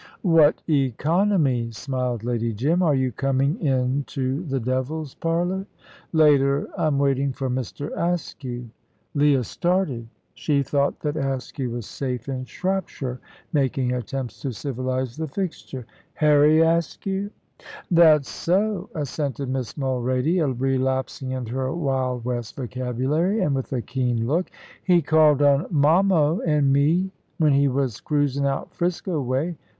[0.23, 2.81] "What economy!" smiled Lady Jim.
[2.81, 5.67] "Are you coming into the 'devil's parlour'?"
[6.11, 6.67] "Later.
[6.75, 7.91] I'm waiting for Mr.
[7.95, 8.71] Askew."
[9.13, 10.07] Leah started.
[10.33, 13.19] She thought that Askew was safe in Shropshire,
[13.53, 15.85] making attempts to civilise the fixture.
[16.15, 17.29] "Harry Askew?"
[17.91, 24.25] "That's so," assented Miss Mulrady, relapsing into her Wild West vocabulary, and with a keen
[24.25, 24.49] look.
[24.83, 29.57] "He called on Mommo an' me, when he was cruisin' out 'Frisco way.